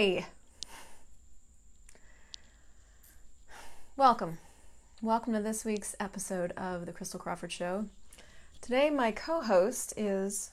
[0.00, 0.24] Hey!
[3.98, 4.38] Welcome.
[5.02, 7.84] Welcome to this week's episode of The Christel Crawford Show.
[8.62, 10.52] Today, my co host is.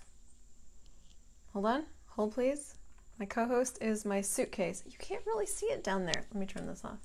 [1.53, 2.75] Hold on, hold please.
[3.17, 4.83] My co host is my suitcase.
[4.85, 6.25] You can't really see it down there.
[6.33, 6.99] Let me turn this off.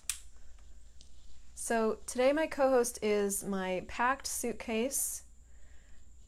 [1.55, 5.23] So, today, my co host is my packed suitcase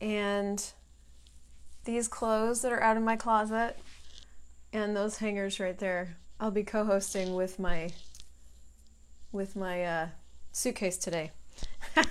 [0.00, 0.64] and
[1.84, 3.76] these clothes that are out of my closet
[4.74, 6.16] and those hangers right there.
[6.40, 7.90] I'll be co-hosting with my
[9.32, 10.08] with my uh,
[10.52, 11.30] suitcase today.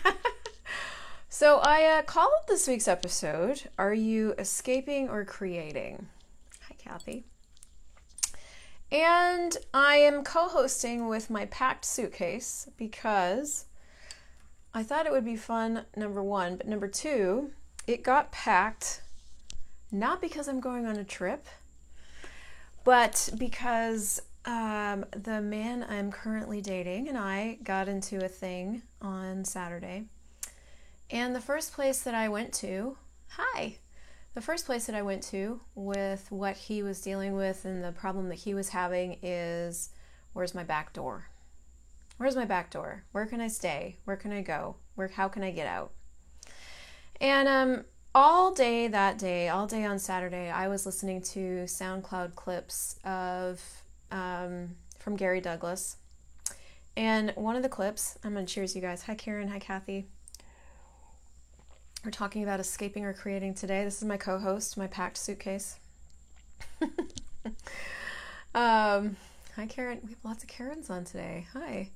[1.29, 6.07] so I uh, called this week's episode "Are you escaping or creating?"
[6.67, 7.25] Hi, Kathy.
[8.91, 13.65] And I am co-hosting with my packed suitcase because
[14.73, 15.85] I thought it would be fun.
[15.97, 17.51] Number one, but number two,
[17.87, 19.01] it got packed
[19.91, 21.45] not because I'm going on a trip
[22.83, 29.45] but because um, the man I'm currently dating and I got into a thing on
[29.45, 30.05] Saturday.
[31.09, 32.97] And the first place that I went to,
[33.29, 33.77] hi,
[34.33, 37.91] the first place that I went to with what he was dealing with and the
[37.91, 39.89] problem that he was having is
[40.33, 41.29] where's my back door?
[42.17, 43.03] Where's my back door?
[43.11, 43.97] Where can I stay?
[44.05, 44.75] Where can I go?
[44.95, 45.91] Where how can I get out?
[47.21, 52.35] And um all day that day, all day on Saturday, I was listening to SoundCloud
[52.35, 53.61] clips of
[54.11, 55.97] um, from Gary Douglas.
[56.95, 59.01] And one of the clips, I'm to cheers you guys.
[59.03, 59.47] Hi, Karen.
[59.47, 60.05] Hi, Kathy.
[62.05, 63.83] We're talking about escaping or creating today.
[63.83, 65.79] This is my co host, my packed suitcase.
[68.53, 69.15] um,
[69.55, 69.99] hi, Karen.
[70.03, 71.47] We have lots of Karens on today.
[71.53, 71.89] Hi.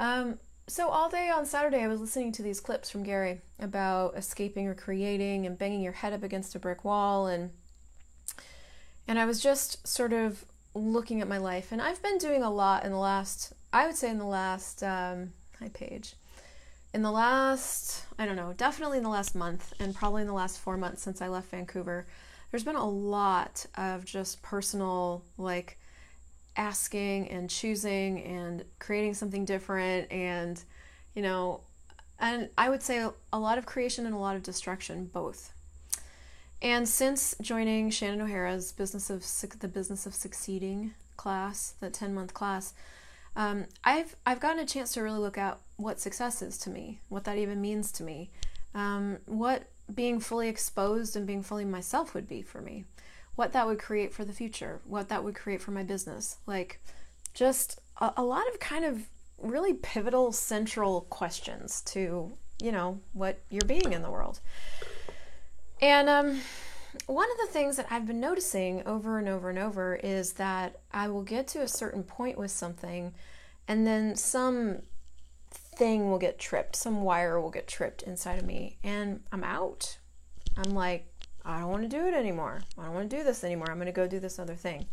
[0.00, 4.16] Um, so all day on Saturday, I was listening to these clips from Gary about
[4.16, 7.50] escaping or creating and banging your head up against a brick wall, and
[9.06, 12.50] and I was just sort of looking at my life, and I've been doing a
[12.50, 16.14] lot in the last, I would say, in the last, um, hi Paige,
[16.92, 20.34] in the last, I don't know, definitely in the last month, and probably in the
[20.34, 22.06] last four months since I left Vancouver.
[22.50, 25.78] There's been a lot of just personal, like
[26.56, 30.62] asking and choosing and creating something different and
[31.14, 31.60] you know
[32.18, 35.52] and i would say a lot of creation and a lot of destruction both.
[36.62, 39.24] And since joining shannon o'hara's business of
[39.58, 42.74] the business of succeeding class the 10 month class
[43.36, 47.00] um, I've I've gotten a chance to really look at what success is to me,
[47.08, 48.30] what that even means to me,
[48.74, 52.84] um, what being fully exposed and being fully myself would be for me
[53.36, 56.36] what that would create for the future, what that would create for my business.
[56.46, 56.80] Like,
[57.32, 59.08] just a, a lot of kind of
[59.38, 64.40] really pivotal, central questions to, you know, what you're being in the world.
[65.82, 66.40] And um,
[67.06, 70.80] one of the things that I've been noticing over and over and over is that
[70.92, 73.12] I will get to a certain point with something,
[73.66, 74.82] and then some
[75.50, 79.98] thing will get tripped, some wire will get tripped inside of me, and I'm out.
[80.56, 81.12] I'm like,
[81.44, 82.62] I don't want to do it anymore.
[82.78, 83.70] I don't want to do this anymore.
[83.70, 84.86] I'm going to go do this other thing.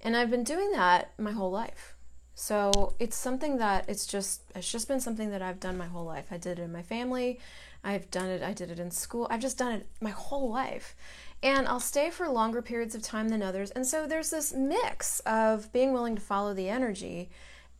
[0.00, 1.94] And I've been doing that my whole life.
[2.34, 6.04] So it's something that it's just it's just been something that I've done my whole
[6.04, 6.26] life.
[6.30, 7.38] I did it in my family.
[7.84, 8.42] I've done it.
[8.42, 9.28] I did it in school.
[9.30, 10.96] I've just done it my whole life.
[11.42, 13.70] And I'll stay for longer periods of time than others.
[13.70, 17.30] And so there's this mix of being willing to follow the energy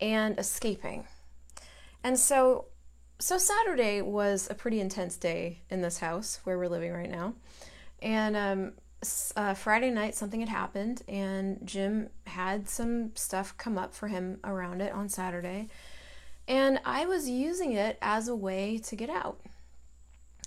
[0.00, 1.06] and escaping.
[2.04, 2.66] And so
[3.18, 7.34] so Saturday was a pretty intense day in this house where we're living right now.
[8.04, 8.72] And um,
[9.34, 14.38] uh, Friday night, something had happened, and Jim had some stuff come up for him
[14.44, 15.68] around it on Saturday.
[16.46, 19.40] And I was using it as a way to get out.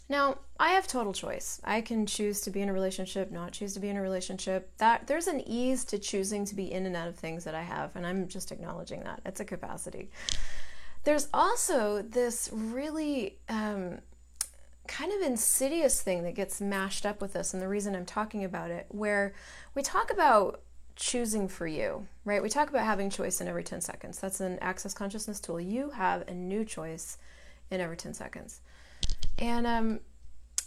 [0.08, 1.60] Now, I have total choice.
[1.64, 4.72] I can choose to be in a relationship, not choose to be in a relationship.
[4.78, 7.64] That there's an ease to choosing to be in and out of things that I
[7.64, 9.20] have, and I'm just acknowledging that.
[9.26, 10.12] It's a capacity.
[11.04, 14.00] There's also this really um,
[14.88, 18.44] kind of insidious thing that gets mashed up with us, and the reason I'm talking
[18.44, 19.34] about it, where
[19.76, 20.62] we talk about
[20.96, 22.42] choosing for you, right?
[22.42, 24.20] We talk about having choice in every 10 seconds.
[24.20, 25.62] That's an access consciousness tool.
[25.62, 27.18] You have a new choice
[27.70, 28.62] in every 10 seconds.
[29.38, 30.00] And um,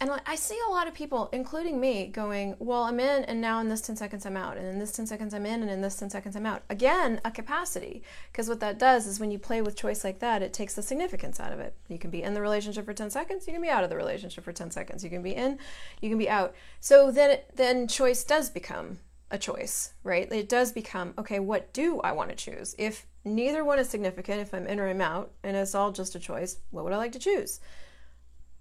[0.00, 3.60] and I see a lot of people, including me, going, Well, I'm in, and now
[3.60, 5.82] in this 10 seconds I'm out, and in this 10 seconds I'm in, and in
[5.82, 6.62] this 10 seconds I'm out.
[6.70, 8.02] Again, a capacity.
[8.32, 10.82] Because what that does is when you play with choice like that, it takes the
[10.82, 11.76] significance out of it.
[11.88, 13.96] You can be in the relationship for 10 seconds, you can be out of the
[13.96, 15.04] relationship for 10 seconds.
[15.04, 15.58] You can be in,
[16.00, 16.54] you can be out.
[16.80, 19.00] So then, then choice does become
[19.30, 20.30] a choice, right?
[20.32, 22.74] It does become, okay, what do I want to choose?
[22.78, 26.14] If neither one is significant, if I'm in or I'm out, and it's all just
[26.14, 27.60] a choice, what would I like to choose?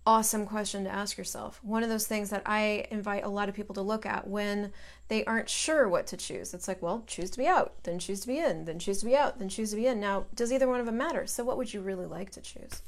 [0.10, 1.64] Awesome question to ask yourself.
[1.64, 4.74] One of those things that I invite a lot of people to look at when
[5.08, 6.52] they aren't sure what to choose.
[6.52, 9.06] It's like, well, choose to be out, then choose to be in, then choose to
[9.06, 10.00] be out, then choose to be in.
[10.00, 11.28] Now, does either one of them matter?
[11.28, 12.82] So, what would you really like to choose?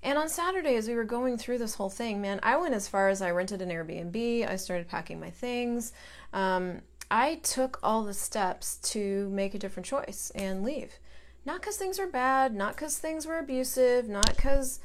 [0.00, 2.86] And on Saturday, as we were going through this whole thing, man, I went as
[2.86, 4.48] far as I rented an Airbnb.
[4.48, 5.92] I started packing my things.
[6.32, 11.00] Um, I took all the steps to make a different choice and leave.
[11.44, 14.78] Not because things were bad, not because things were abusive, not because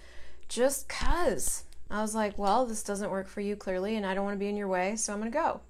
[0.49, 1.63] just because.
[1.91, 4.39] I was like, well, this doesn't work for you clearly, and I don't want to
[4.39, 5.61] be in your way, so I'm going to go.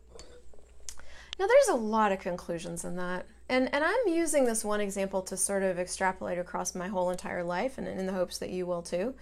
[1.40, 3.26] Now, there's a lot of conclusions in that.
[3.48, 7.44] And, and I'm using this one example to sort of extrapolate across my whole entire
[7.44, 9.16] life and in the hopes that you will too.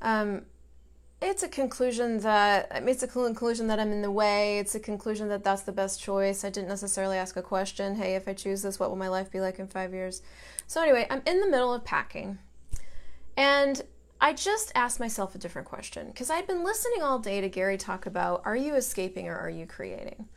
[0.00, 0.42] Um,
[1.20, 4.58] it's a conclusion that I mean, it's a conclusion that I'm in the way.
[4.58, 6.44] It's a conclusion that that's the best choice.
[6.44, 7.96] I didn't necessarily ask a question.
[7.96, 10.22] Hey, if I choose this, what will my life be like in five years?
[10.68, 12.38] So anyway, I'm in the middle of packing,
[13.36, 13.82] and
[14.20, 17.76] I just asked myself a different question because I'd been listening all day to Gary
[17.76, 20.28] talk about are you escaping or are you creating?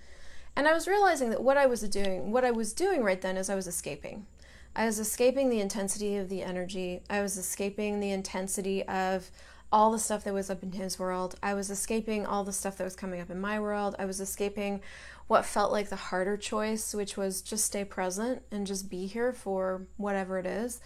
[0.56, 3.38] And I was realizing that what I was doing, what I was doing right then
[3.38, 4.28] is I was escaping.
[4.76, 7.02] I was escaping the intensity of the energy.
[7.10, 9.32] I was escaping the intensity of
[9.72, 11.36] all the stuff that was up in his world.
[11.42, 13.96] I was escaping all the stuff that was coming up in my world.
[13.98, 14.82] I was escaping
[15.28, 19.34] what felt like the harder choice, which was just stay present and just be here
[19.34, 20.82] for whatever it is.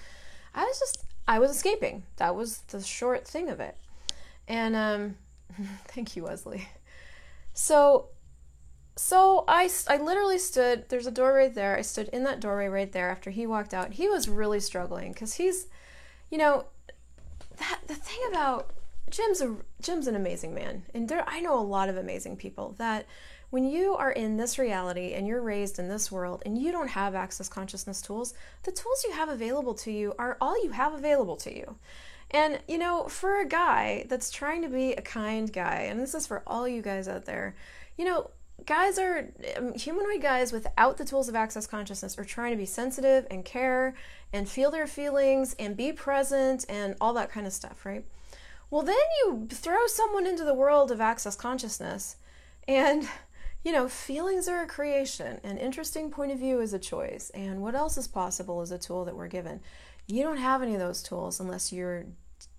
[0.54, 2.04] I was just I was escaping.
[2.18, 3.78] That was the short thing of it.
[4.48, 5.16] And um,
[5.88, 6.68] thank you, Wesley.
[7.54, 8.08] So,
[8.96, 11.78] so I, I literally stood, there's a door right there.
[11.78, 13.94] I stood in that doorway right there after he walked out.
[13.94, 15.68] He was really struggling because he's,
[16.30, 16.66] you know,
[17.58, 18.72] that the thing about
[19.10, 20.84] Jim's a Jim's an amazing man.
[20.94, 23.06] And there I know a lot of amazing people that
[23.50, 26.90] when you are in this reality and you're raised in this world and you don't
[26.90, 28.34] have access consciousness tools,
[28.64, 31.76] the tools you have available to you are all you have available to you.
[32.32, 36.16] And, you know, for a guy that's trying to be a kind guy, and this
[36.16, 37.56] is for all you guys out there,
[37.98, 38.32] you know,
[38.66, 42.66] guys are um, humanoid guys without the tools of access consciousness are trying to be
[42.66, 43.96] sensitive and care
[44.34, 48.06] and feel their feelings and be present and all that kind of stuff, right?
[48.70, 52.18] Well, then you throw someone into the world of access consciousness
[52.68, 53.08] and
[53.66, 57.64] you know, feelings are a creation, an interesting point of view is a choice, and
[57.64, 59.60] what else is possible is a tool that we're given.
[60.06, 62.06] You don't have any of those tools unless you're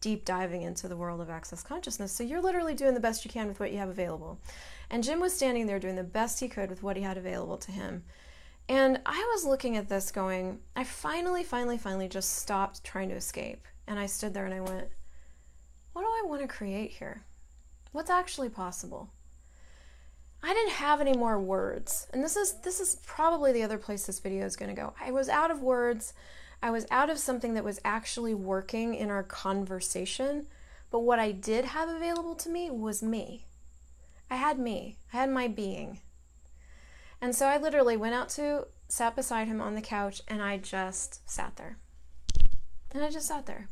[0.00, 2.10] deep diving into the world of access consciousness.
[2.10, 4.40] So you're literally doing the best you can with what you have available.
[4.90, 7.58] And Jim was standing there doing the best he could with what he had available
[7.58, 8.02] to him.
[8.68, 13.14] And I was looking at this going, I finally, finally, finally just stopped trying to
[13.14, 13.64] escape.
[13.86, 14.88] And I stood there and I went,
[15.92, 17.22] what do I want to create here?
[17.92, 19.12] What's actually possible?
[20.46, 22.06] I didn't have any more words.
[22.12, 24.94] And this is this is probably the other place this video is going to go.
[25.00, 26.14] I was out of words.
[26.62, 30.46] I was out of something that was actually working in our conversation.
[30.92, 33.46] But what I did have available to me was me.
[34.30, 34.98] I had me.
[35.12, 36.00] I had my being.
[37.20, 40.58] And so I literally went out to sat beside him on the couch and I
[40.58, 41.76] just sat there.
[42.92, 43.68] And I just sat there.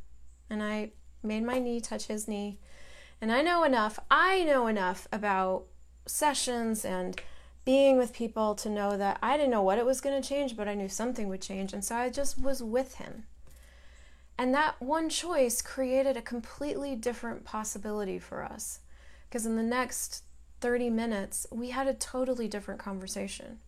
[0.51, 0.91] And I
[1.23, 2.59] made my knee touch his knee.
[3.21, 5.67] And I know enough, I know enough about
[6.07, 7.21] sessions and
[7.65, 10.57] being with people to know that I didn't know what it was going to change,
[10.57, 11.73] but I knew something would change.
[11.73, 13.25] And so I just was with him.
[14.37, 18.81] And that one choice created a completely different possibility for us.
[19.29, 20.25] Because in the next
[20.61, 23.59] 30 minutes, we had a totally different conversation.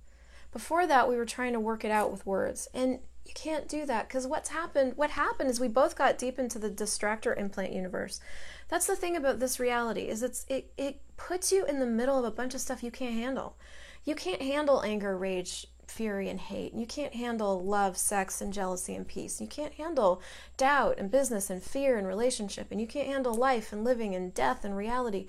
[0.52, 2.68] Before that, we were trying to work it out with words.
[2.74, 6.38] And you can't do that because what's happened, what happened is we both got deep
[6.38, 8.20] into the distractor implant universe.
[8.68, 12.18] That's the thing about this reality is it's it it puts you in the middle
[12.18, 13.56] of a bunch of stuff you can't handle.
[14.04, 16.74] You can't handle anger, rage, fury, and hate.
[16.74, 19.40] You can't handle love, sex, and jealousy and peace.
[19.40, 20.20] You can't handle
[20.56, 22.68] doubt and business and fear and relationship.
[22.70, 25.26] And you can't handle life and living and death and reality.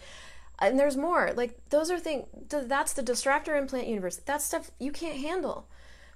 [0.60, 1.32] And there's more.
[1.36, 2.26] Like those are things.
[2.50, 4.18] That's the distractor implant universe.
[4.18, 5.68] That stuff you can't handle.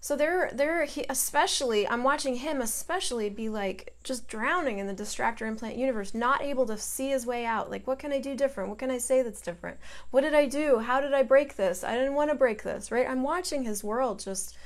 [0.03, 5.47] So they're they're especially I'm watching him especially be like just drowning in the distractor
[5.47, 7.69] implant universe, not able to see his way out.
[7.69, 8.69] Like what can I do different?
[8.69, 9.77] What can I say that's different?
[10.09, 10.79] What did I do?
[10.79, 11.83] How did I break this?
[11.83, 13.07] I didn't want to break this, right?
[13.07, 14.57] I'm watching his world just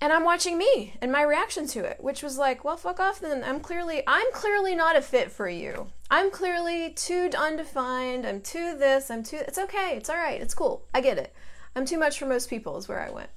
[0.00, 3.20] and I'm watching me and my reaction to it, which was like, well, fuck off
[3.20, 3.44] then.
[3.44, 5.88] I'm clearly I'm clearly not a fit for you.
[6.10, 8.26] I'm clearly too undefined.
[8.26, 9.10] I'm too this.
[9.10, 9.92] I'm too It's okay.
[9.94, 10.40] It's all right.
[10.40, 10.86] It's cool.
[10.94, 11.34] I get it.
[11.74, 13.28] I'm too much for most people is where I went.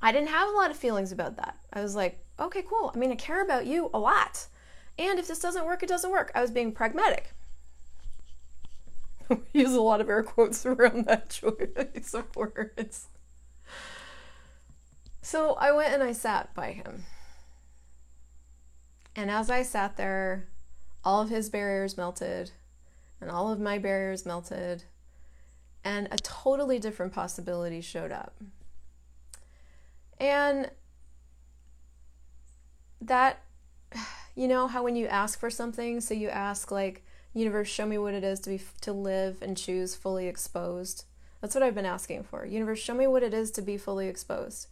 [0.00, 1.56] I didn't have a lot of feelings about that.
[1.72, 2.92] I was like, okay, cool.
[2.94, 4.46] I mean, I care about you a lot.
[4.98, 6.30] And if this doesn't work, it doesn't work.
[6.34, 7.32] I was being pragmatic.
[9.28, 13.08] we Use a lot of air quotes around that choice of words.
[15.20, 17.04] So I went and I sat by him.
[19.14, 20.48] And as I sat there,
[21.04, 22.52] all of his barriers melted.
[23.20, 24.84] and all of my barriers melted,
[25.84, 28.34] and a totally different possibility showed up.
[30.20, 30.70] And
[33.00, 33.42] that,
[34.34, 37.98] you know, how when you ask for something, so you ask, like, universe, show me
[37.98, 41.04] what it is to be to live and choose fully exposed.
[41.40, 42.44] That's what I've been asking for.
[42.44, 44.66] Universe, show me what it is to be fully exposed.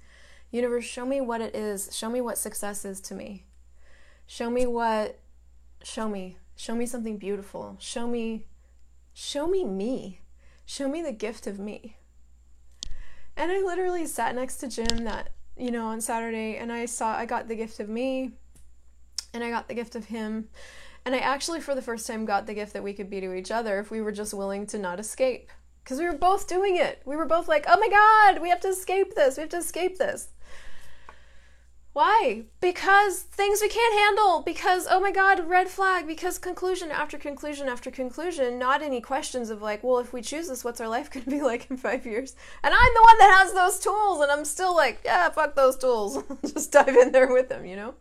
[0.51, 1.95] Universe, show me what it is.
[1.97, 3.45] Show me what success is to me.
[4.27, 5.19] Show me what
[5.83, 6.37] show me.
[6.57, 7.77] Show me something beautiful.
[7.79, 8.47] Show me
[9.13, 10.21] show me me.
[10.65, 11.97] Show me the gift of me.
[13.37, 17.17] And I literally sat next to Jim that, you know, on Saturday and I saw
[17.17, 18.33] I got the gift of me
[19.33, 20.49] and I got the gift of him.
[21.05, 23.35] And I actually for the first time got the gift that we could be to
[23.35, 25.51] each other if we were just willing to not escape.
[25.83, 27.01] Because we were both doing it.
[27.05, 29.37] We were both like, oh my God, we have to escape this.
[29.37, 30.29] We have to escape this.
[31.97, 32.45] Why?
[32.61, 34.43] Because things we can't handle.
[34.43, 36.07] Because, oh my God, red flag.
[36.07, 38.59] Because conclusion after conclusion after conclusion.
[38.59, 41.31] Not any questions of like, well, if we choose this, what's our life going to
[41.31, 42.37] be like in five years?
[42.63, 44.21] And I'm the one that has those tools.
[44.21, 46.23] And I'm still like, yeah, fuck those tools.
[46.43, 47.95] Just dive in there with them, you know?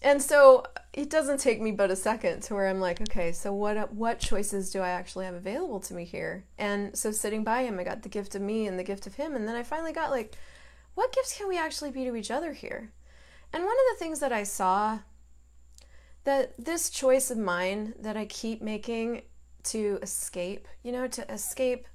[0.00, 3.52] And so it doesn't take me but a second to where I'm like, okay, so
[3.52, 6.46] what what choices do I actually have available to me here?
[6.56, 9.16] And so sitting by him, I got the gift of me and the gift of
[9.16, 10.34] him, and then I finally got like,
[10.96, 12.90] what gifts can we actually be to each other here?
[13.52, 14.98] And one of the things that I saw
[16.24, 19.22] that this choice of mine that I keep making
[19.64, 21.86] to escape, you know, to escape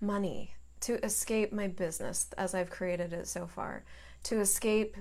[0.00, 3.84] money, to escape my business as I've created it so far,
[4.24, 4.96] to escape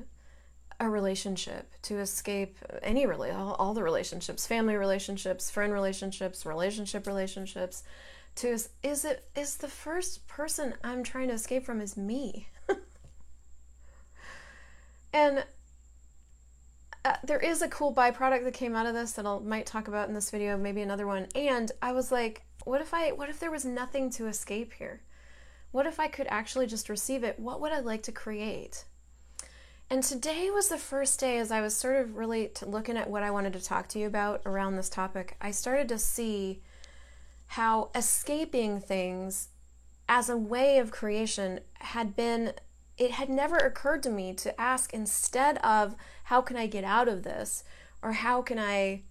[0.79, 7.08] a relationship, to escape any really all, all the relationships, family relationships, friend relationships, relationship
[7.08, 7.84] relationships,
[8.36, 12.48] to is it is the first person I'm trying to escape from is me.
[15.13, 15.45] And
[17.05, 19.87] uh, there is a cool byproduct that came out of this that I might talk
[19.87, 21.27] about in this video, maybe another one.
[21.35, 25.01] And I was like, what if I what if there was nothing to escape here?
[25.71, 27.39] What if I could actually just receive it?
[27.39, 28.85] What would I like to create?
[29.89, 33.23] And today was the first day as I was sort of really looking at what
[33.23, 35.35] I wanted to talk to you about around this topic.
[35.41, 36.61] I started to see
[37.47, 39.49] how escaping things
[40.07, 42.53] as a way of creation had been
[43.00, 47.08] it had never occurred to me to ask instead of how can I get out
[47.08, 47.63] of this
[48.01, 49.03] or how can I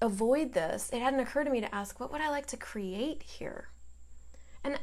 [0.00, 3.22] avoid this, it hadn't occurred to me to ask what would I like to create
[3.22, 3.68] here?
[4.62, 4.78] And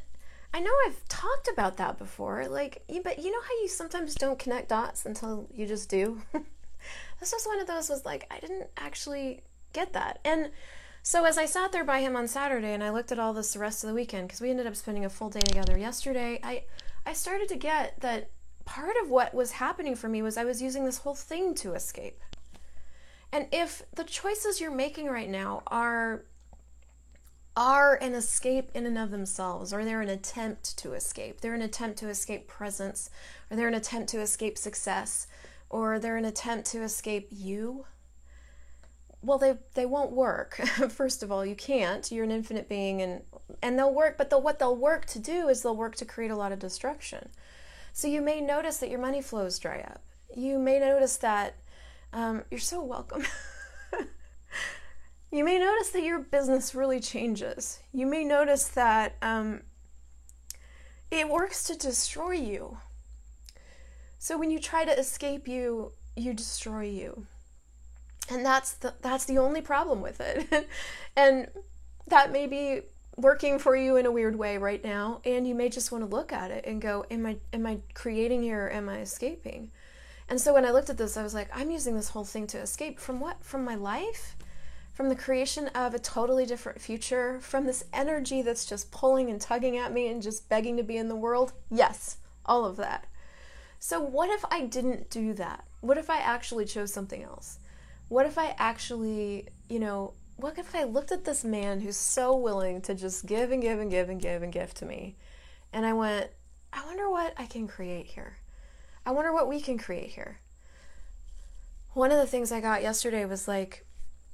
[0.54, 4.40] I know I've talked about that before, like, but you know how you sometimes don't
[4.40, 6.22] connect dots until you just do?
[7.20, 9.42] this was one of those was like, I didn't actually
[9.74, 10.20] get that.
[10.26, 10.50] And
[11.04, 13.54] so as I sat there by him on Saturday and I looked at all this
[13.54, 16.40] the rest of the weekend, because we ended up spending a full day together yesterday,
[16.42, 16.64] I
[17.06, 18.32] I started to get that
[18.66, 21.74] part of what was happening for me was I was using this whole thing to
[21.74, 22.22] escape.
[23.32, 26.24] And if the choices you're making right now are
[27.58, 31.40] are an escape in and of themselves, or they're an attempt to escape.
[31.40, 33.10] They're an attempt to escape presence,
[33.50, 35.28] or they're an attempt to escape success,
[35.70, 37.86] or they're an attempt to escape you.
[39.22, 40.56] Well, they they won't work.
[40.90, 42.12] First of all, you can't.
[42.12, 43.22] You're an infinite being, and
[43.62, 46.32] and they'll work, but they'll, what they'll work to do is they'll work to create
[46.32, 47.30] a lot of destruction.
[47.94, 50.02] So you may notice that your money flows dry up.
[50.36, 51.56] You may notice that
[52.12, 53.26] um, you're so welcome.
[55.32, 57.80] you may notice that your business really changes.
[57.94, 59.62] You may notice that um,
[61.12, 62.78] it works to destroy you.
[64.18, 67.28] So when you try to escape you, you destroy you.
[68.30, 70.68] And that's the that's the only problem with it.
[71.16, 71.48] and
[72.08, 72.82] that may be
[73.16, 76.16] working for you in a weird way right now and you may just want to
[76.16, 79.72] look at it and go am i am i creating here or am i escaping?
[80.28, 82.48] And so when i looked at this i was like i'm using this whole thing
[82.48, 83.44] to escape from what?
[83.44, 84.36] From my life?
[84.94, 87.40] From the creation of a totally different future?
[87.42, 90.98] From this energy that's just pulling and tugging at me and just begging to be
[90.98, 91.54] in the world?
[91.70, 93.06] Yes all of that.
[93.80, 95.66] So what if i didn't do that?
[95.82, 97.60] What if i actually chose something else?
[98.08, 102.36] What if i actually you know what if I looked at this man who's so
[102.36, 105.16] willing to just give and give and give and give and give to me?
[105.72, 106.32] And I went,
[106.74, 108.38] I wonder what I can create here.
[109.06, 110.40] I wonder what we can create here.
[111.94, 113.86] One of the things I got yesterday was like,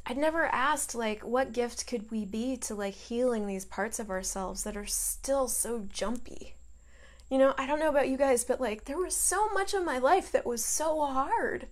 [0.05, 4.10] I'd never asked, like, what gift could we be to like healing these parts of
[4.10, 6.55] ourselves that are still so jumpy?
[7.29, 9.86] You know, I don't know about you guys, but like, there was so much of
[9.86, 11.67] my life that was so hard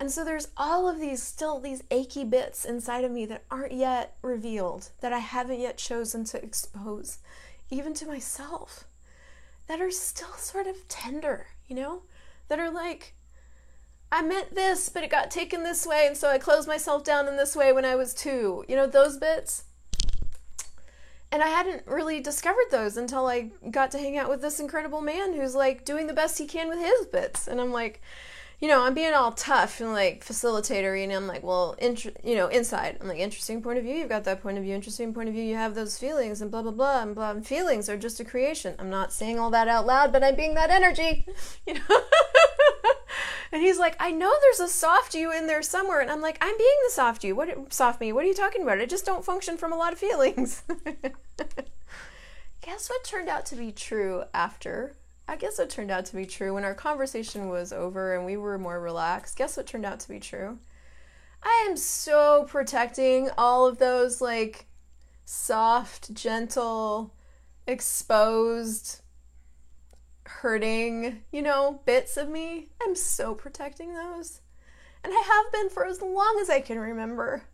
[0.00, 3.72] and so there's all of these still these achy bits inside of me that aren't
[3.72, 7.18] yet revealed, that I haven't yet chosen to expose,
[7.70, 8.84] even to myself,
[9.68, 12.02] that are still sort of tender, you know?
[12.48, 13.14] That are like,
[14.10, 17.28] I meant this, but it got taken this way, and so I closed myself down
[17.28, 18.64] in this way when I was two.
[18.68, 19.64] You know, those bits.
[21.32, 25.00] and I hadn't really discovered those until I got to hang out with this incredible
[25.00, 27.48] man who's like doing the best he can with his bits.
[27.48, 28.02] And I'm like,
[28.62, 32.46] you know, I'm being all tough and like facilitator, and I'm like, well, you know,
[32.46, 33.96] inside, I'm like, interesting point of view.
[33.96, 34.72] You've got that point of view.
[34.72, 35.42] Interesting point of view.
[35.42, 37.32] You have those feelings, and blah blah blah, and blah.
[37.32, 38.76] And feelings are just a creation.
[38.78, 41.26] I'm not saying all that out loud, but I'm being that energy,
[41.66, 41.80] you know.
[43.52, 46.38] and he's like, I know there's a soft you in there somewhere, and I'm like,
[46.40, 47.34] I'm being the soft you.
[47.34, 48.12] What soft me?
[48.12, 48.78] What are you talking about?
[48.78, 50.62] I just don't function from a lot of feelings.
[52.60, 54.94] Guess what turned out to be true after
[55.28, 56.54] I guess it turned out to be true.
[56.54, 60.08] When our conversation was over and we were more relaxed, guess what turned out to
[60.08, 60.58] be true?
[61.42, 64.66] I am so protecting all of those like
[65.24, 67.14] soft, gentle,
[67.66, 69.00] exposed,
[70.24, 72.68] hurting, you know, bits of me.
[72.82, 74.40] I'm so protecting those.
[75.04, 77.44] And I have been for as long as I can remember.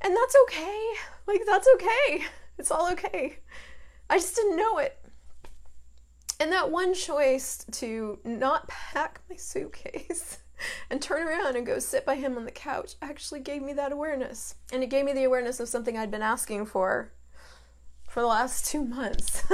[0.00, 0.92] And that's okay.
[1.26, 2.24] Like, that's okay.
[2.58, 3.38] It's all okay.
[4.10, 5.03] I just didn't know it.
[6.40, 10.38] And that one choice to not pack my suitcase
[10.90, 13.92] and turn around and go sit by him on the couch actually gave me that
[13.92, 14.56] awareness.
[14.72, 17.12] And it gave me the awareness of something I'd been asking for
[18.08, 19.42] for the last two months.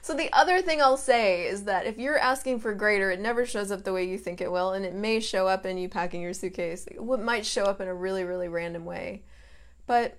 [0.00, 3.44] so, the other thing I'll say is that if you're asking for greater, it never
[3.44, 5.90] shows up the way you think it will, and it may show up in you
[5.90, 6.86] packing your suitcase.
[6.86, 9.24] It might show up in a really, really random way.
[9.86, 10.18] But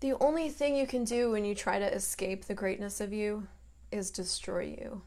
[0.00, 3.46] The only thing you can do when you try to escape the greatness of you
[3.92, 5.02] is destroy you.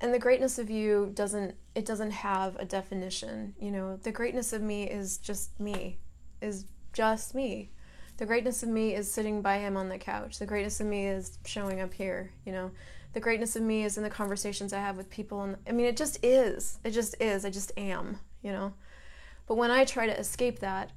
[0.00, 3.96] And the greatness of you doesn't it doesn't have a definition, you know.
[3.96, 5.98] The greatness of me is just me.
[6.40, 7.72] Is just me.
[8.18, 10.38] The greatness of me is sitting by him on the couch.
[10.38, 12.70] The greatness of me is showing up here, you know.
[13.14, 15.86] The greatness of me is in the conversations I have with people and I mean
[15.86, 16.78] it just is.
[16.84, 17.44] It just is.
[17.44, 18.74] I just am, you know.
[19.46, 20.92] But when I try to escape that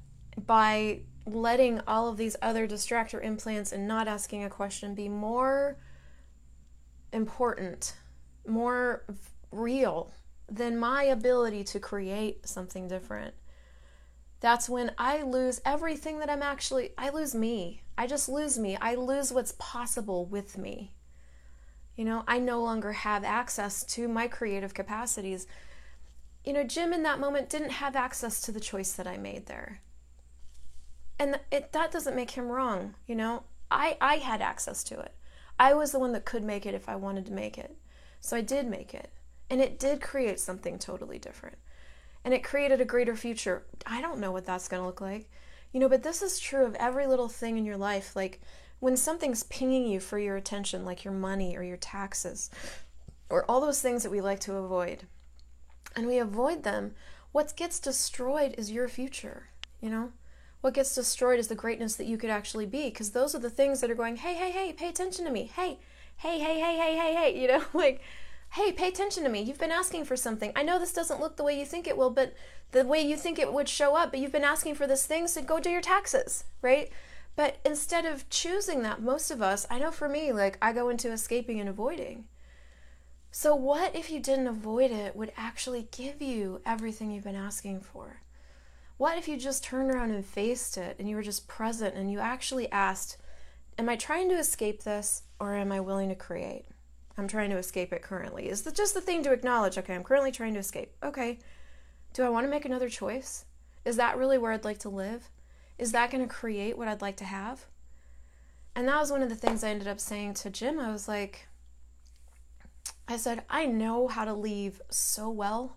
[0.46, 5.78] by letting all of these other distractor implants and not asking a question be more
[7.12, 7.94] important,
[8.46, 9.04] more
[9.50, 10.12] real
[10.48, 13.34] than my ability to create something different.
[14.40, 17.82] That's when I lose everything that I'm actually, I lose me.
[17.96, 18.76] I just lose me.
[18.80, 20.92] I lose what's possible with me.
[21.94, 25.46] You know, I no longer have access to my creative capacities.
[26.44, 29.46] You know, Jim in that moment didn't have access to the choice that I made
[29.46, 29.80] there
[31.18, 33.44] and it that doesn't make him wrong you know?
[33.70, 35.14] I i had access to it.
[35.58, 37.76] I was the one that could make it if i wanted to make it.
[38.20, 39.10] So i did make it.
[39.50, 41.56] And it did create something totally different.
[42.24, 43.64] And it created a greater future.
[43.86, 45.30] I don't know what that's going to look like.
[45.72, 48.14] You know but this is true of every little thing in your life.
[48.14, 48.40] Like
[48.82, 52.50] when something's pinging you for your attention like your money or your taxes
[53.30, 55.04] or all those things that we like to avoid
[55.94, 56.92] and we avoid them
[57.30, 60.10] what gets destroyed is your future you know
[60.62, 63.50] what gets destroyed is the greatness that you could actually be because those are the
[63.50, 65.50] things that are going hey hey hey pay attention to me.
[65.54, 65.80] Hey
[66.16, 68.00] hey hey hey hey hey hey you know like
[68.52, 69.42] hey pay attention to me.
[69.42, 70.52] You've been asking for something.
[70.54, 72.34] I know this doesn't look the way you think it will but
[72.70, 75.26] the way you think it would show up but you've been asking for this thing
[75.26, 76.90] so go do your taxes right?
[77.34, 80.90] But instead of choosing that most of us i know for me like i go
[80.90, 82.26] into escaping and avoiding.
[83.32, 87.80] So what if you didn't avoid it would actually give you everything you've been asking
[87.80, 88.20] for
[89.02, 92.08] what if you just turned around and faced it and you were just present and
[92.08, 93.16] you actually asked,
[93.76, 96.66] Am I trying to escape this or am I willing to create?
[97.18, 98.48] I'm trying to escape it currently.
[98.48, 99.76] Is that just the thing to acknowledge?
[99.76, 100.92] Okay, I'm currently trying to escape.
[101.02, 101.40] Okay.
[102.12, 103.44] Do I want to make another choice?
[103.84, 105.30] Is that really where I'd like to live?
[105.78, 107.66] Is that going to create what I'd like to have?
[108.76, 110.78] And that was one of the things I ended up saying to Jim.
[110.78, 111.48] I was like,
[113.08, 115.76] I said, I know how to leave so well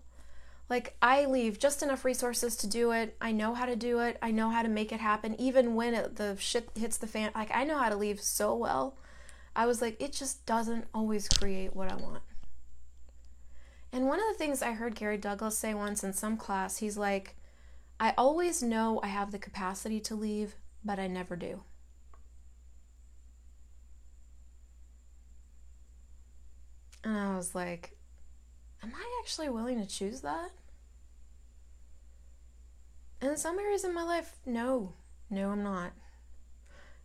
[0.68, 3.16] like, I leave just enough resources to do it.
[3.20, 4.18] I know how to do it.
[4.20, 7.30] I know how to make it happen, even when it, the shit hits the fan.
[7.34, 8.96] Like, I know how to leave so well.
[9.54, 12.22] I was like, it just doesn't always create what I want.
[13.92, 16.98] And one of the things I heard Gary Douglas say once in some class, he's
[16.98, 17.36] like,
[17.98, 21.62] I always know I have the capacity to leave, but I never do.
[27.04, 27.95] And I was like,
[28.82, 30.50] am I actually willing to choose that?
[33.20, 34.92] And in some areas in my life, no,
[35.30, 35.92] no, I'm not.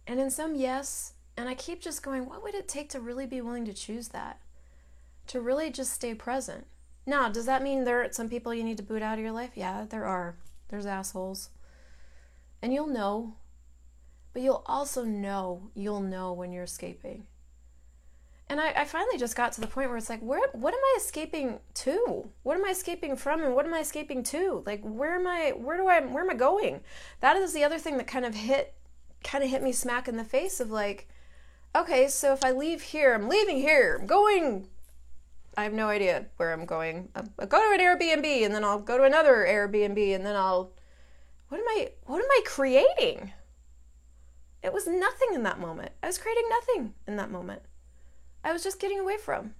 [0.05, 1.13] And in some, yes.
[1.37, 4.09] And I keep just going, what would it take to really be willing to choose
[4.09, 4.39] that?
[5.27, 6.67] To really just stay present.
[7.05, 9.31] Now, does that mean there are some people you need to boot out of your
[9.31, 9.51] life?
[9.55, 10.35] Yeah, there are.
[10.67, 11.49] There's assholes.
[12.61, 13.35] And you'll know.
[14.33, 17.25] But you'll also know, you'll know when you're escaping.
[18.51, 20.79] And I, I finally just got to the point where it's like, where, what am
[20.81, 22.29] I escaping to?
[22.43, 24.61] What am I escaping from, and what am I escaping to?
[24.65, 25.53] Like, where am I?
[25.55, 26.01] Where do I?
[26.01, 26.81] Where am I going?
[27.21, 28.73] That is the other thing that kind of hit,
[29.23, 31.07] kind of hit me smack in the face of like,
[31.73, 33.99] okay, so if I leave here, I'm leaving here.
[34.01, 34.67] I'm going.
[35.55, 37.07] I have no idea where I'm going.
[37.15, 40.25] Um, I'll, I'll go to an Airbnb, and then I'll go to another Airbnb, and
[40.25, 40.73] then I'll.
[41.47, 41.91] What am I?
[42.03, 43.31] What am I creating?
[44.61, 45.93] It was nothing in that moment.
[46.03, 47.61] I was creating nothing in that moment.
[48.43, 49.55] I was just getting away from.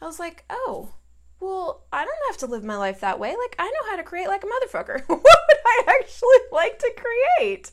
[0.00, 0.94] I was like, oh,
[1.40, 3.30] well, I don't have to live my life that way.
[3.30, 5.02] Like, I know how to create like a motherfucker.
[5.06, 7.70] what would I actually like to create?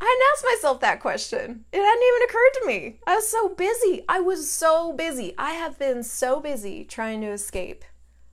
[0.00, 1.64] I hadn't asked myself that question.
[1.72, 3.00] It hadn't even occurred to me.
[3.06, 4.04] I was so busy.
[4.08, 5.34] I was so busy.
[5.38, 7.84] I have been so busy trying to escape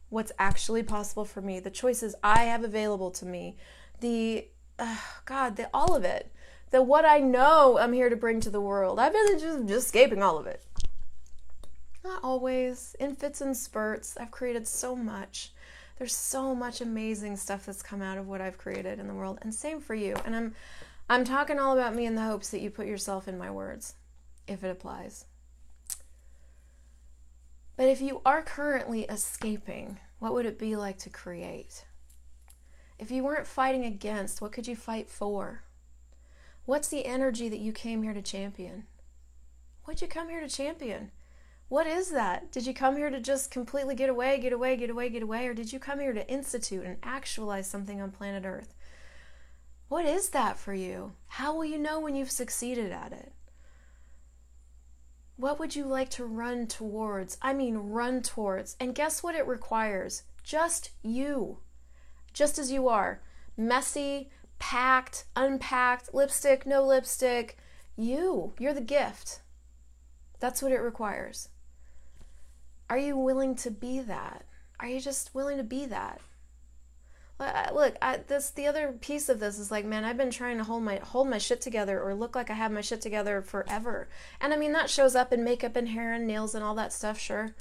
[0.10, 3.58] what's actually possible for me, the choices I have available to me,
[4.00, 4.48] the,
[4.80, 6.34] uh, God, the, all of it
[6.71, 8.99] that what I know I'm here to bring to the world.
[8.99, 10.63] I've been just, just escaping all of it.
[12.03, 14.17] Not always, in fits and spurts.
[14.17, 15.51] I've created so much.
[15.97, 19.39] There's so much amazing stuff that's come out of what I've created in the world,
[19.41, 20.15] and same for you.
[20.25, 20.55] And I'm,
[21.10, 23.95] I'm talking all about me in the hopes that you put yourself in my words,
[24.47, 25.25] if it applies.
[27.75, 31.86] But if you are currently escaping, what would it be like to create?
[32.97, 35.63] If you weren't fighting against, what could you fight for?
[36.65, 38.86] What's the energy that you came here to champion?
[39.84, 41.12] What'd you come here to champion?
[41.67, 42.52] What is that?
[42.52, 45.48] Did you come here to just completely get away, get away, get away, get away?
[45.48, 48.74] Or did you come here to institute and actualize something on planet Earth?
[49.88, 51.13] What is that for you?
[51.28, 53.34] How will you know when you've succeeded at it?
[55.36, 57.38] What would you like to run towards?
[57.41, 58.76] I mean, run towards.
[58.80, 60.24] And guess what it requires?
[60.43, 61.60] Just you.
[62.34, 63.22] Just as you are.
[63.56, 67.58] Messy, packed, unpacked, lipstick, no lipstick.
[67.95, 69.41] You, you're the gift.
[70.39, 71.50] That's what it requires.
[72.89, 74.45] Are you willing to be that?
[74.80, 76.22] Are you just willing to be that?
[77.39, 80.58] Uh, look, I, this the other piece of this is like, man, I've been trying
[80.58, 83.41] to hold my hold my shit together or look like I have my shit together
[83.41, 84.10] forever.
[84.41, 86.91] And I mean that shows up in makeup and hair and nails and all that
[86.91, 87.56] stuff, sure.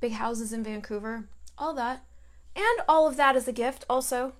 [0.00, 1.24] Big houses in Vancouver,
[1.58, 2.04] all that.
[2.56, 4.32] And all of that is a gift also.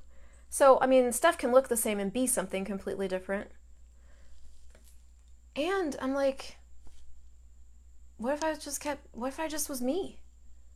[0.50, 3.50] So, I mean, stuff can look the same and be something completely different.
[5.54, 6.56] And I'm like,
[8.16, 10.20] what if I just kept, what if I just was me?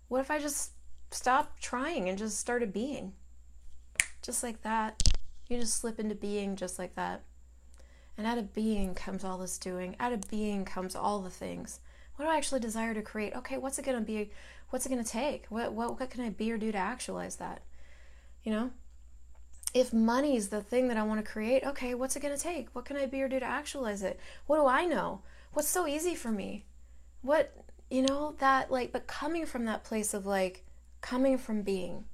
[0.08, 0.72] What if I just
[1.10, 3.12] stopped trying and just started being?
[4.22, 5.02] Just like that.
[5.48, 7.22] You just slip into being just like that.
[8.16, 9.96] And out of being comes all this doing.
[9.98, 11.80] Out of being comes all the things.
[12.16, 13.34] What do I actually desire to create?
[13.34, 14.30] Okay, what's it to be?
[14.70, 15.46] What's it to take?
[15.48, 17.62] What, what, what can I be or do to actualize that?
[18.44, 18.70] You know?
[19.74, 22.42] If money is the thing that I want to create, okay, what's it going to
[22.42, 22.68] take?
[22.74, 24.20] What can I be or do to actualize it?
[24.46, 25.22] What do I know?
[25.52, 26.66] What's so easy for me?
[27.22, 27.54] What,
[27.90, 30.64] you know, that like, but coming from that place of like,
[31.00, 32.04] coming from being.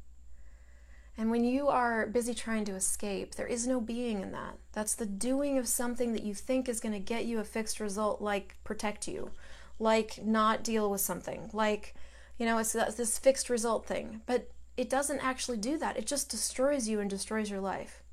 [1.17, 4.57] And when you are busy trying to escape, there is no being in that.
[4.73, 7.81] That's the doing of something that you think is going to get you a fixed
[7.81, 9.33] result, like protect you,
[9.81, 11.97] like not deal with something, like,
[12.39, 14.23] you know, it's uh, this fixed result thing.
[14.27, 15.97] But it doesn't actually do that.
[15.97, 18.05] It just destroys you and destroys your life.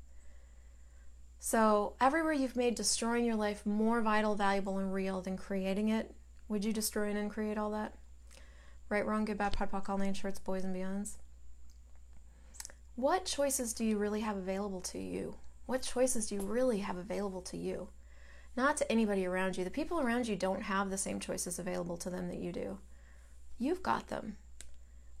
[1.38, 6.12] So, everywhere you've made destroying your life more vital, valuable, and real than creating it,
[6.48, 7.94] would you destroy and create all that?
[8.88, 11.12] Right, wrong, good, bad, pod, poc, all nine shorts, boys and beyonds.
[12.96, 15.36] What choices do you really have available to you?
[15.66, 17.90] What choices do you really have available to you?
[18.56, 19.62] Not to anybody around you.
[19.62, 22.78] The people around you don't have the same choices available to them that you do.
[23.56, 24.36] You've got them.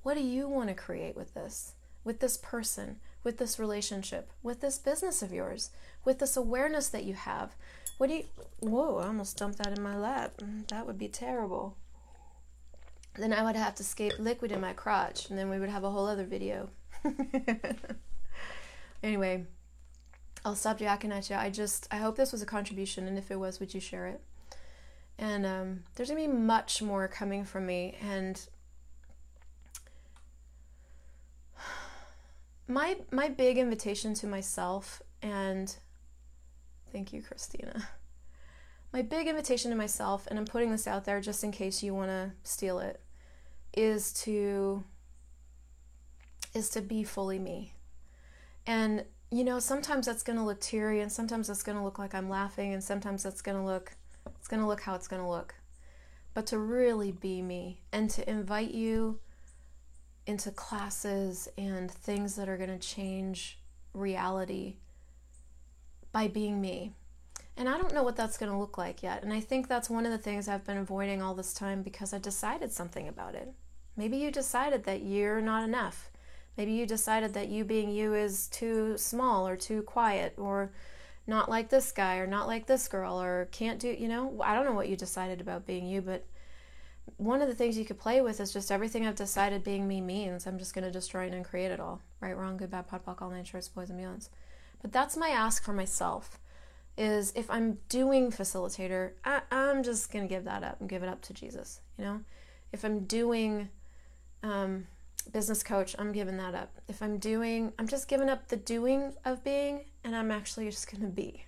[0.06, 1.72] What do you want to create with this?
[2.04, 5.70] With this person, with this relationship, with this business of yours,
[6.04, 7.56] with this awareness that you have?
[7.98, 8.24] What do you.
[8.60, 10.36] Whoa, I almost dumped that in my lap.
[10.36, 11.76] Mm, that would be terrible.
[13.16, 15.82] Then I would have to escape liquid in my crotch, and then we would have
[15.82, 16.68] a whole other video.
[19.02, 19.44] anyway,
[20.44, 21.34] I'll stop jacking at you.
[21.34, 24.06] I just, I hope this was a contribution, and if it was, would you share
[24.06, 24.20] it?
[25.18, 28.40] And um, there's gonna be much more coming from me, and
[32.68, 35.76] my my big invitation to myself and
[36.92, 37.88] thank you christina.
[38.92, 41.94] My big invitation to myself and i'm putting this out there just in case you
[41.94, 43.00] want to steal it
[43.76, 44.82] is to
[46.54, 47.72] is to be fully me.
[48.66, 51.98] And you know sometimes that's going to look teary and sometimes that's going to look
[51.98, 53.96] like i'm laughing and sometimes that's going to look
[54.38, 55.54] it's going to look how it's going to look.
[56.34, 59.18] But to really be me and to invite you
[60.26, 63.58] into classes and things that are going to change
[63.94, 64.76] reality
[66.12, 66.92] by being me.
[67.56, 69.22] And I don't know what that's going to look like yet.
[69.22, 72.12] And I think that's one of the things I've been avoiding all this time because
[72.12, 73.52] I decided something about it.
[73.96, 76.10] Maybe you decided that you're not enough.
[76.56, 80.72] Maybe you decided that you being you is too small or too quiet or
[81.26, 84.54] not like this guy or not like this girl or can't do, you know, I
[84.54, 86.24] don't know what you decided about being you, but
[87.16, 90.00] one of the things you could play with is just everything I've decided being me
[90.00, 90.46] means.
[90.46, 92.00] I'm just going to destroy and uncreate it all.
[92.20, 94.28] Right, wrong, good, bad, POD, POC, all nine shorts, boys, and beyonds.
[94.82, 96.38] But that's my ask for myself
[96.98, 101.02] is if I'm doing facilitator, I, am just going to give that up and give
[101.02, 102.20] it up to Jesus, you know?
[102.72, 103.68] If I'm doing
[104.42, 104.86] um,
[105.32, 106.80] business coach, I'm giving that up.
[106.88, 110.90] If I'm doing, I'm just giving up the doing of being and I'm actually just
[110.90, 111.44] going to be.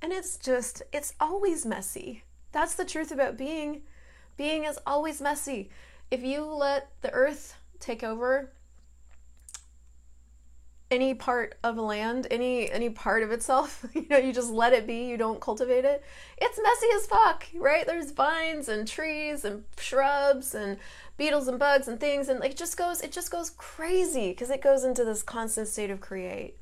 [0.00, 2.24] And it's just, it's always messy.
[2.50, 3.82] That's the truth about being.
[4.36, 5.70] Being is always messy.
[6.10, 8.52] If you let the earth take over
[10.92, 14.86] any part of land, any any part of itself, you know, you just let it
[14.86, 16.04] be, you don't cultivate it.
[16.36, 17.86] It's messy as fuck, right?
[17.86, 20.76] There's vines and trees and shrubs and
[21.16, 24.50] beetles and bugs and things and like it just goes it just goes crazy because
[24.50, 26.58] it goes into this constant state of create.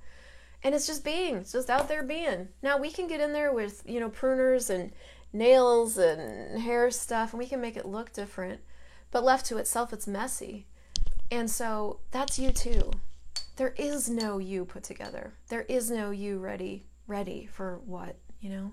[0.62, 2.48] And it's just being, it's just out there being.
[2.62, 4.92] Now we can get in there with, you know, pruners and
[5.32, 8.60] nails and hair stuff and we can make it look different.
[9.10, 10.66] But left to itself it's messy.
[11.30, 12.90] And so that's you too
[13.60, 15.34] there is no you put together.
[15.50, 18.72] There is no you ready, ready for what, you know?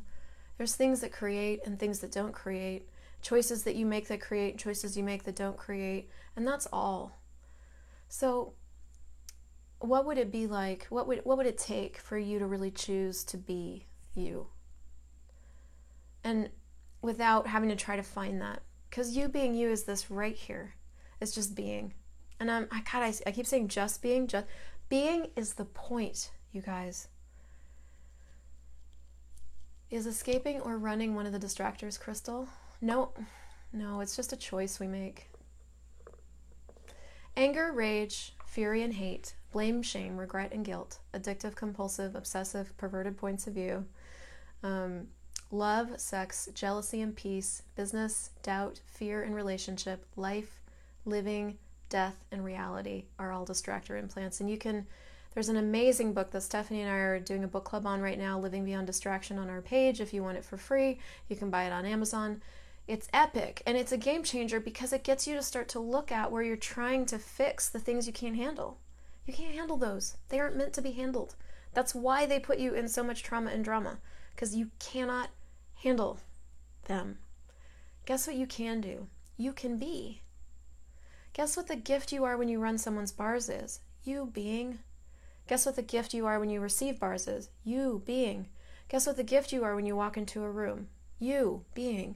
[0.57, 2.87] There's things that create and things that don't create,
[3.21, 7.19] choices that you make that create, choices you make that don't create, and that's all.
[8.07, 8.53] So
[9.79, 10.87] what would it be like?
[10.89, 14.47] What would what would it take for you to really choose to be you?
[16.27, 16.49] And
[17.01, 18.61] without having to try to find that.
[18.89, 20.73] Because you being you is this right here.
[21.21, 21.93] It's just being.
[22.37, 24.45] And I'm I God I, I keep saying just being, just
[24.89, 27.07] being is the point, you guys.
[29.89, 32.49] Is escaping or running one of the distractors, Christel?
[32.81, 33.13] No,
[33.71, 35.29] no, it's just a choice we make.
[37.37, 43.47] Anger, rage, fury, and hate, blame, shame, regret, and guilt, addictive, compulsive, obsessive, perverted points
[43.47, 43.85] of view,
[44.61, 45.07] um,
[45.51, 50.61] love, sex, jealousy, and peace, business, doubt, fear, and relationship, life,
[51.05, 51.57] living,
[51.89, 54.41] death, and reality are all distractor implants.
[54.41, 54.85] And you can,
[55.33, 58.19] there's an amazing book that Stephanie and I are doing a book club on right
[58.19, 60.01] now, Living Beyond Distraction, on our page.
[60.01, 62.41] If you want it for free, you can buy it on Amazon.
[62.87, 66.09] It's epic and it's a game changer because it gets you to start to look
[66.09, 68.77] at where you're trying to fix the things you can't handle.
[69.25, 71.35] You can't handle those, they aren't meant to be handled.
[71.73, 73.97] That's why they put you in so much trauma and drama
[74.37, 75.31] because you cannot
[75.81, 76.19] handle
[76.85, 77.17] them.
[78.05, 79.07] Guess what you can do?
[79.35, 80.21] You can be.
[81.33, 83.79] Guess what the gift you are when you run someone's bars is?
[84.03, 84.77] You being.
[85.47, 87.49] Guess what the gift you are when you receive bars is?
[87.63, 88.49] You being.
[88.89, 90.87] Guess what the gift you are when you walk into a room?
[91.17, 92.15] You being.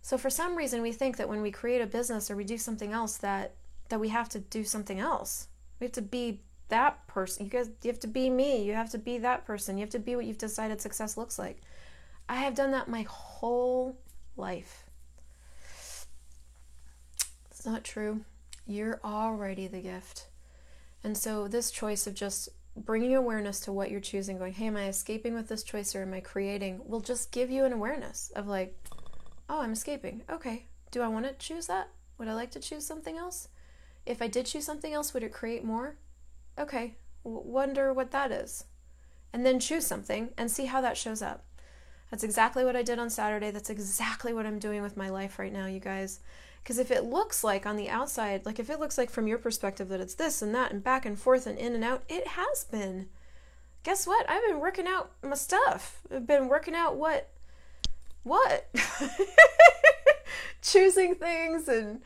[0.00, 2.56] So for some reason we think that when we create a business or we do
[2.56, 3.54] something else that
[3.90, 5.48] that we have to do something else.
[5.78, 7.44] We have to be that person.
[7.44, 8.64] You guys you have to be me.
[8.64, 9.76] You have to be that person.
[9.76, 11.60] You have to be what you've decided success looks like.
[12.28, 13.98] I have done that my whole
[14.36, 14.86] life.
[17.50, 18.24] It's not true.
[18.66, 20.28] You're already the gift.
[21.04, 24.76] And so, this choice of just bringing awareness to what you're choosing, going, hey, am
[24.76, 28.32] I escaping with this choice or am I creating, will just give you an awareness
[28.34, 28.76] of like,
[29.48, 30.22] oh, I'm escaping.
[30.30, 30.66] Okay.
[30.90, 31.88] Do I want to choose that?
[32.18, 33.48] Would I like to choose something else?
[34.06, 35.96] If I did choose something else, would it create more?
[36.58, 36.94] Okay.
[37.24, 38.64] Wonder what that is.
[39.32, 41.44] And then choose something and see how that shows up.
[42.10, 43.50] That's exactly what I did on Saturday.
[43.50, 46.20] That's exactly what I'm doing with my life right now, you guys.
[46.62, 49.38] Because if it looks like on the outside, like if it looks like from your
[49.38, 52.26] perspective that it's this and that and back and forth and in and out, it
[52.28, 53.08] has been.
[53.82, 54.28] Guess what?
[54.30, 56.02] I've been working out my stuff.
[56.14, 57.30] I've been working out what?
[58.22, 58.68] What?
[60.62, 62.02] choosing things and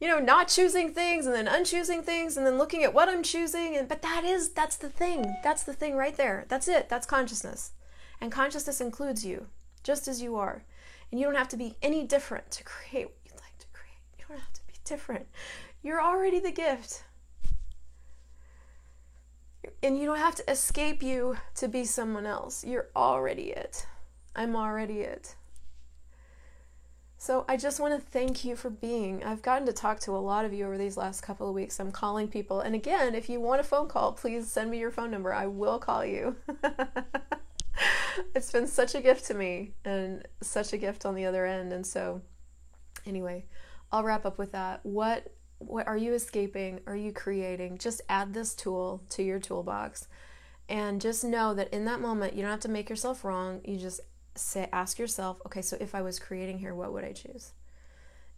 [0.00, 3.22] you know not choosing things and then unchoosing things and then looking at what i'm
[3.22, 6.88] choosing and but that is that's the thing that's the thing right there that's it
[6.88, 7.72] that's consciousness
[8.20, 9.46] and consciousness includes you
[9.82, 10.62] just as you are
[11.10, 13.98] and you don't have to be any different to create what you'd like to create.
[14.18, 15.26] You don't have to be different.
[15.82, 17.04] You're already the gift.
[19.82, 22.64] And you don't have to escape you to be someone else.
[22.64, 23.86] You're already it.
[24.34, 25.34] I'm already it.
[27.20, 29.24] So I just want to thank you for being.
[29.24, 31.80] I've gotten to talk to a lot of you over these last couple of weeks.
[31.80, 32.60] I'm calling people.
[32.60, 35.34] And again, if you want a phone call, please send me your phone number.
[35.34, 36.36] I will call you.
[38.36, 41.72] it's been such a gift to me and such a gift on the other end.
[41.72, 42.22] And so,
[43.04, 43.46] anyway,
[43.90, 44.80] I'll wrap up with that.
[44.84, 46.80] What what are you escaping?
[46.86, 47.78] Are you creating?
[47.78, 50.06] Just add this tool to your toolbox
[50.68, 53.60] and just know that in that moment you don't have to make yourself wrong.
[53.64, 54.00] You just
[54.38, 57.52] say ask yourself, okay, so if I was creating here, what would I choose?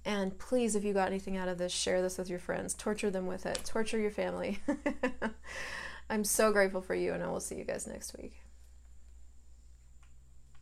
[0.04, 2.74] And please, if you got anything out of this, share this with your friends.
[2.74, 3.60] Torture them with it.
[3.64, 4.58] Torture your family.
[6.10, 8.34] I'm so grateful for you, and I will see you guys next week.